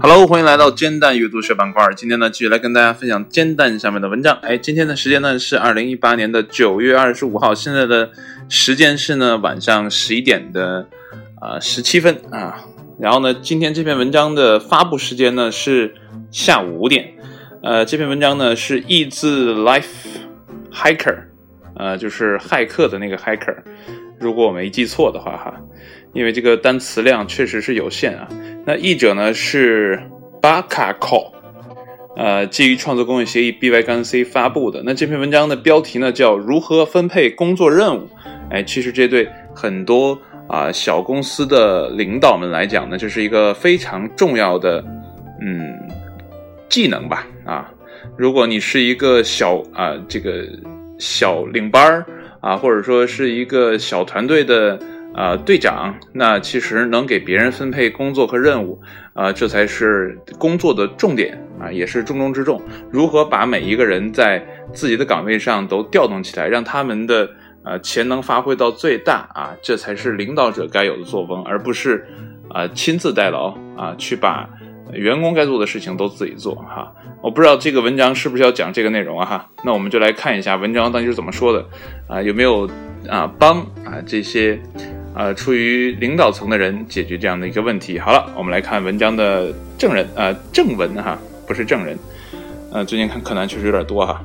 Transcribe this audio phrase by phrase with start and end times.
[0.00, 1.88] Hello，欢迎来到煎蛋阅读学板块。
[1.96, 4.36] 今天呢，继续来跟大家分享煎蛋下面的文章。
[4.42, 8.10] 哎，今天的时间呢是二零一八年的九月二十五号，现在的
[8.48, 10.88] 时间是呢晚上十一点的
[11.40, 12.64] 啊十七分啊。
[12.98, 15.94] 然后呢，今天这篇文章的发布时间呢是
[16.32, 17.14] 下午五点。
[17.62, 19.84] 呃，这篇文章呢是译自 Life
[20.72, 21.18] Hiker，
[21.76, 23.58] 呃，就是骇客的那个 Hiker。
[24.24, 25.54] 如果我没记错的话哈，
[26.14, 28.26] 因为这个单词量确实是有限啊。
[28.64, 30.00] 那译者呢是
[30.40, 31.30] Bakako，
[32.16, 34.82] 呃，基于创作公用协议 BY-C 发布的。
[34.82, 38.08] 那这篇文章的标题呢叫如何分配工作任务？
[38.50, 44.82] 哎，其实这对很多啊小公司的领导们来讲呢，这是一个非常重要的
[45.42, 45.78] 嗯
[46.70, 47.70] 技能吧啊。
[48.16, 50.46] 如果你是一个小啊这个
[50.98, 52.06] 小领班儿
[52.44, 54.78] 啊，或者说是一个小团队的。
[55.16, 62.60] 啊，队长，那其实能给别人分配工作和任务，啊，这才是工作的重点啊，也是重中之重。
[62.90, 67.30] 如何把每一个人在自己的岗位上都调动起来，让他们的
[67.62, 72.04] 呃潜能发挥到最大啊，这才是领导者该有的作风，而不是
[72.50, 74.50] 啊亲自代劳啊，去把
[74.92, 76.92] 员工该做的事情都自己做哈。
[77.22, 81.66] 我不知道这个文章是不是要讲这个内容啊哈，那我们就来看一下文章到底是怎么说的
[82.06, 82.68] 啊，有没有
[83.08, 84.60] 啊帮啊这些。
[85.16, 88.00] 呃，处于领导层的人解决这样的一个问题。
[88.00, 91.96] 好了，我们来看文章的正人，啊，正文哈，不是正人。
[92.72, 94.20] 呃，最近看柯南确实有点多哈。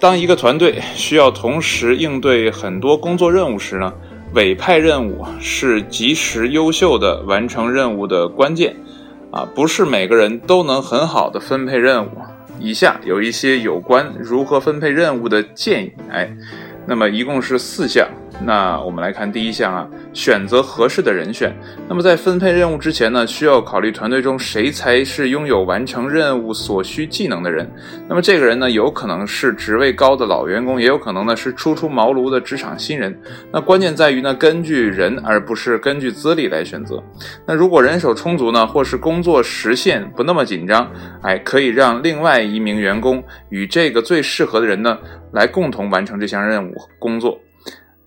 [0.00, 3.92] 当一个团队需要同时应对很多工作任务时呢，
[4.34, 8.74] 委派任务是及时优秀的完成任务的关键。
[9.36, 12.08] 啊，不是每个人都能很好的分配任务。
[12.58, 15.92] 以下有一些有关如何分配任务的建议。
[16.10, 16.34] 哎，
[16.86, 18.08] 那么一共是四项。
[18.44, 21.52] 那我们来看第一项啊，选择合适的人选。
[21.88, 27.68] 那么在分配任务之前呢，需要考虑团队中谁才是拥有完成任务所需技能的人。
[28.06, 33.18] 那么这个人呢，有可能是职位高的老员工，也有可能呢是初出茅庐的职场新人。
[33.50, 37.02] 那关键在于呢，根据人而不是根据资历来选择。
[37.46, 40.90] 那如果人手充足呢，或是工作时限不那么紧张，
[41.22, 44.98] 哎，可以让另外一名员工与这个最适合的人呢，
[45.32, 47.40] 来共同完成这项任务工作。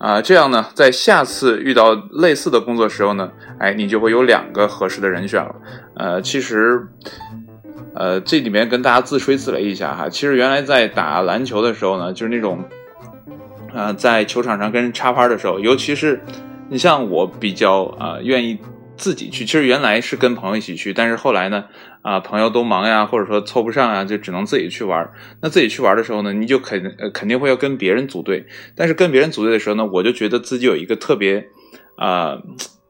[0.00, 5.54] 啊，这样呢，在下次遇到类似的工作时候呢，哎，你就会有两个合适的人选了。
[5.94, 6.88] 呃，其实，
[7.94, 12.64] 呃，这里面跟大家自吹自擂一下哈，其实原来在打篮球的时候呢，就是那种，
[13.74, 16.18] 啊，在球场上跟人插拍的时候，尤其是
[16.70, 18.58] 你像我比较啊愿意
[19.00, 21.64] 自己去，其实原来是跟朋友一起去，但是后来呢。
[22.02, 25.06] 啊，朋友都忙呀，或者说凑不上啊，就只能自己去玩。
[25.42, 28.46] 那自己去玩的时候呢，你就肯肯定会要跟别人组队。
[28.74, 31.48] 但是跟别人组队的时候呢，我就觉得自己有一个特别
[31.98, 32.38] 啊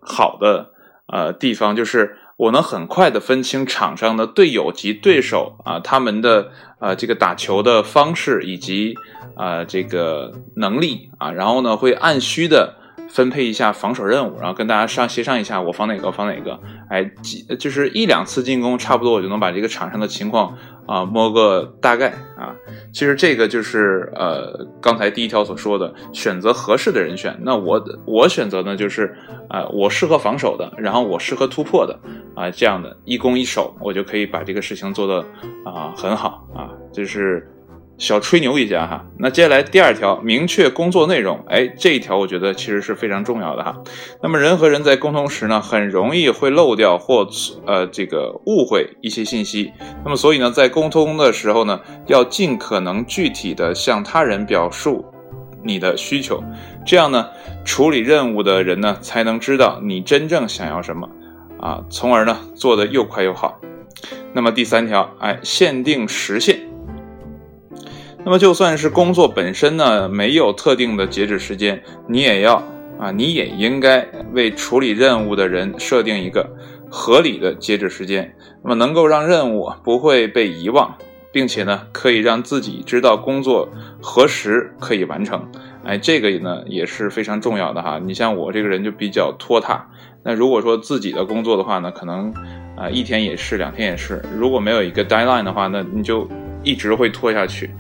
[0.01, 0.71] 好的
[1.13, 8.95] 呃地方，就是我能很快的分清场上的队友及对手啊他们的呃这个打球的方式以及
[9.35, 12.77] 啊这个能力啊，然后呢会按需的。
[13.13, 20.57] 分配一下防守任务，然后跟大家商协商一下，我防哪个防哪个，哎，几就是一两次进攻，差不多我就能把这个场上的情况
[20.87, 22.55] 啊摸个大概啊。
[22.93, 27.37] 其实这个就是呃刚才第一条所说的，选择合适的人选。
[27.43, 29.13] 那我我选择呢就是
[29.49, 31.99] 啊我适合防守的，然后我适合突破的
[32.37, 35.25] 啊这样的一攻一守，我就可以把这个事情做得
[35.65, 37.47] 啊很好啊，就是。
[38.01, 43.77] 小吹牛一下哈，那接下来第二条，明确工作内容，哎，这一条我觉得其实是非常重要的哈。
[44.23, 47.29] 那么人和人在沟通时呢，很容易会漏掉或
[47.67, 49.71] 呃这个误会一些信息。
[50.03, 55.05] 那么所以呢，在沟通的时候呢，要尽可能具体的向他人表述
[55.63, 56.43] 你的需求，
[56.87, 57.29] 这样呢，
[57.67, 61.07] 处理任务的人呢才能知道你真正想要什么
[61.61, 63.61] 啊，从而呢做的又快又好。
[64.33, 66.70] 那么第三条，哎，限定时限。
[68.23, 72.63] 那么就算是工作本身呢，没有特定的截止时间，你也要
[72.99, 76.49] 啊，你也应该为处理任务的人设定一个
[76.91, 78.33] 合理的截止时间，
[78.63, 80.95] 那么能够让任务不会被遗忘，
[81.33, 83.69] 并且呢，可以让自己知道工作
[84.01, 85.43] 何时可以完成。
[85.83, 87.99] 哎，这个呢也是非常重要的哈。
[87.99, 89.89] 你像我这个人就比较拖沓，
[90.23, 92.33] 那如果说自己的工作的话呢，可能
[92.77, 96.29] 啊一天也是，两天也是，如果没有一个 deadline 的话，那你就
[96.63, 97.71] 一直会拖下去。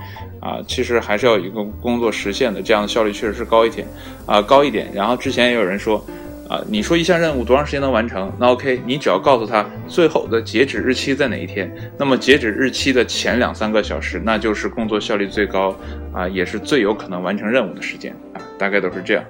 [0.40, 3.86] 啊，其实还是要有一个工作实现的，这样的效率确实是高一点，
[4.26, 4.90] 啊，高一点。
[4.92, 6.04] 然后之前也有人说，
[6.48, 8.32] 啊，你说一项任务多长时间能完成？
[8.38, 15.76] 那 OK，你只要告诉他最后的截止日期在哪一天，那么截止日期的前两三个小时，那就是工作效率最高，
[16.12, 19.24] 啊，也是最有可能完成任务的时间，啊，大概都是这样。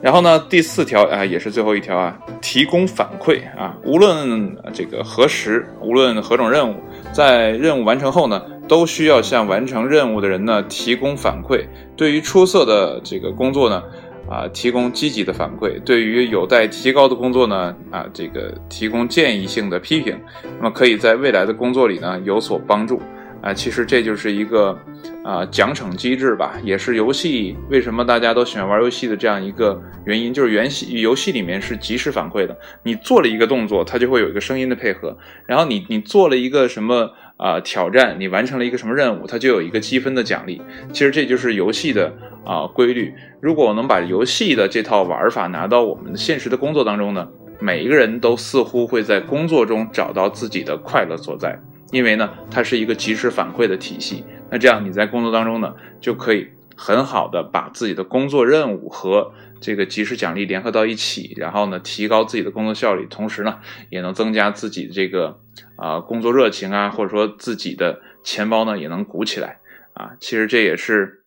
[0.00, 6.76] 然后呢，第四条啊，也是最后一条啊，提供反馈啊，无论这个何时，无论何种任务，
[7.12, 11.66] 在任务完成后呢，都需要向完成任务的人呢提供反馈。
[11.96, 13.82] 对于出色的这个工作呢，
[14.28, 20.16] 啊，提供积极的反馈；对于有待提高的工作呢，啊，这个提供建议性的批评，
[20.58, 23.00] 那么可以在未来的工作里呢有所帮助。
[23.40, 24.76] 啊，其实这就是一个
[25.22, 35.16] 啊奖惩机制吧，也是游戏为什么大家都喜欢玩游戏的这样一个原因，就是原戏游戏里面是及时反馈的，你做了一个动作，它就会有一个声音的配合，
[35.46, 40.60] 然后你你做了一个什么啊挑战，你完成了一个什么任务，它就有一个积分的奖励。
[40.92, 42.12] 其实这就是游戏的
[42.44, 43.14] 啊规律。
[43.40, 47.26] 如果我能把游戏的这套玩法拿到我们现实的工作当中呢，
[47.58, 51.58] 每一个人都似乎会在工作中找到自己的快乐所在。
[51.90, 56.46] 因为呢，它是一个及时反馈的体系，那这样你在工作当中呢，就可以
[56.78, 63.58] 很好的把自己的工作任务和这个及时奖励联合到一起，然后呢，提高自己的工作效率，同时呢，
[63.90, 65.40] 也能增加自己的这个
[65.76, 69.58] 啊工作热情啊，或者说自己的钱包呢也能鼓起来
[69.92, 70.12] 啊。
[70.20, 71.24] 其实这也是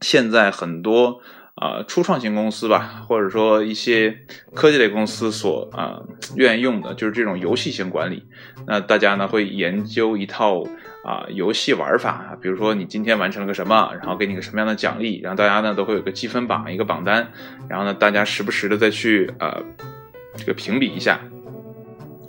[0.00, 1.20] 现在很多。
[1.60, 4.16] 啊，初创型公司吧，或者说一些
[4.54, 5.98] 科技类公司所啊
[6.36, 8.22] 愿意用的，就是这种游戏型管理。
[8.68, 10.62] 那大家呢会研究一套
[11.04, 17.28] 啊游戏玩法啊，比如说你今天完成了个什么，然后给你个什么样的奖励，然后大家呢都会有个积分榜，一个榜单，
[17.68, 19.62] 然后呢大家时不时的再去呃
[20.36, 21.20] 这个评比一下。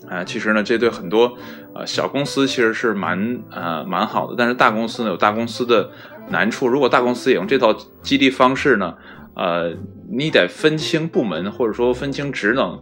[0.10, 1.38] 啊，其实呢这对很多
[1.76, 5.92] 呃小公司其实是蛮呃蛮好的，但是大公司呢有大公司的
[6.30, 8.96] 难处，如果大公司也用这套激励方式呢。
[9.36, 9.72] 呃，
[10.12, 12.78] 你得分清部门，或者说分清职能，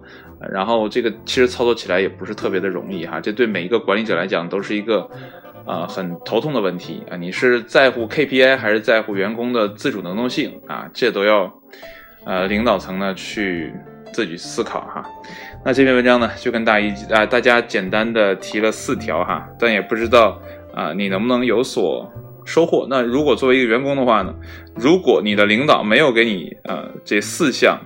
[0.50, 3.22] 然后这个其实操作起来也不是特别的容易哈。
[3.22, 5.08] 这对每一个管理者来讲都是一个
[5.68, 7.18] 呃很头痛的问题啊。
[7.18, 10.90] 你是在乎 KPI 还是在乎员工的自主能动性啊？
[10.94, 11.54] 这都要
[12.26, 13.74] 呃领导层呢去
[14.14, 15.06] 自己思考哈。
[15.66, 20.42] 那这篇文章呢就跟大一啊大家简单的提了四条哈，但也不知道
[20.74, 22.12] 啊你能不能有所。
[22.48, 22.88] 收获。
[22.90, 24.34] 那如果作为一个员工的话呢？
[24.74, 27.78] 如果你的领导没有给你呃这四项，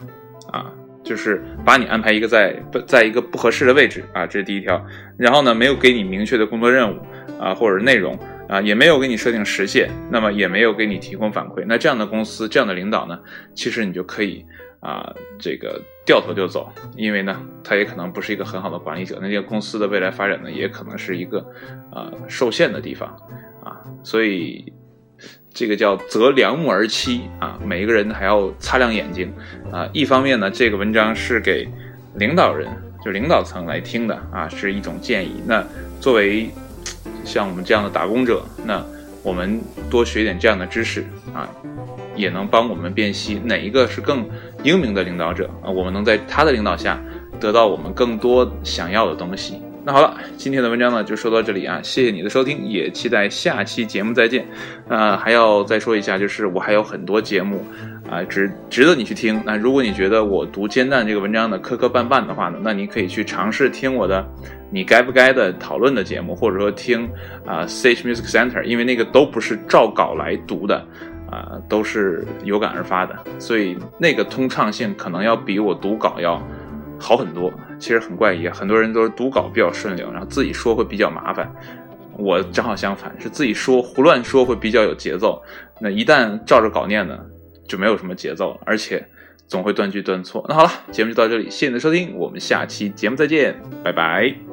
[1.11, 4.81] 就是把你安排一个在不在一个不合适的位置啊，这是第一条。
[5.17, 7.01] 然后呢，没有给你明确的工作任务
[7.37, 8.17] 啊或者内容
[8.47, 11.65] 啊，也没有给你设定时限，那么也没有给你提供反馈。
[11.67, 13.19] 那这样的公司，这样的领导呢，
[13.53, 14.45] 其实你就可以
[14.79, 19.19] 啊这个掉头就走，因为呢，他也可能不是一个很好的管理者。
[19.21, 21.45] 那这个公司的未来发展呢，也可能是一个
[21.91, 23.13] 呃受限的地方。
[23.65, 24.71] 啊，所以
[25.53, 29.33] 这个叫择良木而栖啊，每一个人还要擦亮眼睛
[29.71, 29.88] 啊。
[29.91, 31.68] 一方面呢，这个文章是给
[32.15, 32.69] 领导人，
[33.03, 35.41] 就领导层来听的啊，是一种建议。
[35.45, 35.62] 那
[36.00, 36.50] 作为
[37.25, 38.83] 像我们这样的打工者，那
[39.23, 41.50] 我们多学点这样的知识啊，
[42.15, 44.25] 也能帮我们辨析哪一个是更
[44.63, 47.00] 英明的领导者啊，我们能在他的领导下
[47.39, 49.62] 得到我们更多想要的东西。
[49.83, 54.45] 那好了，今天的文章呢就说到这里啊，谢谢你的收听，也期待下期节目再见。
[54.87, 57.65] 呃，还要再说一下，就是我还有很多节目
[58.07, 59.41] 啊，值值得你去听。
[59.43, 64.23] 那如果你觉得我读煎蛋这个文章呢磕磕绊绊的话呢，那你可以去尝试听我的
[64.69, 67.09] 你该不该的讨论的节目，或者说听
[67.43, 70.85] 啊 Sage Music Center，因为那个都不是照稿来读的
[71.27, 76.39] 啊，都是有感而发的，所以那个通畅性可能要比我读稿要。
[77.01, 81.51] 好很多，其实很怪异，很多人都是读稿比较顺溜，然后自己说会比较麻烦。
[82.17, 85.41] 我正好相反，是自己说胡乱说会比较有节奏。
[85.79, 87.17] 那一旦照着稿念呢，
[87.67, 89.03] 就没有什么节奏了，而且
[89.48, 90.46] 总会断句断错。
[90.48, 94.50] 那好了，节目就到这里，谢谢你的收听，我们下期节目再见，拜拜。